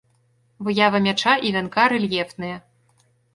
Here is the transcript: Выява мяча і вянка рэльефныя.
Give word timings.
Выява 0.67 1.01
мяча 1.07 1.33
і 1.49 1.51
вянка 1.57 1.85
рэльефныя. 1.95 2.57